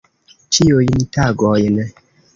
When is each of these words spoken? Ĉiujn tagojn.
Ĉiujn 0.57 1.05
tagojn. 1.19 1.81